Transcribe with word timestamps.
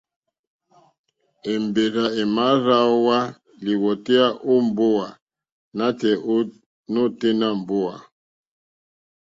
Èmbèrzà 1.51 2.05
èmà 2.21 2.45
dráíhwá 2.63 3.17
lìwòtéyá 3.63 4.27
ó 4.51 4.53
mbówà 4.67 5.07
nǎtɛ̀ɛ̀ 5.77 6.39
nǒténá 6.91 7.47
mbówà. 7.59 7.95